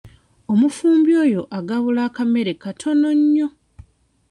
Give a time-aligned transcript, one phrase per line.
[0.51, 3.47] Omufumbi oyo agabula akamere katono nnyo.